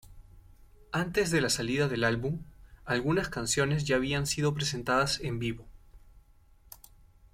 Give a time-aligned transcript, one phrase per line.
[0.91, 2.41] Antes de la salida del álbum,
[2.85, 5.67] algunas canciones ya habían sido presentadas en vivo.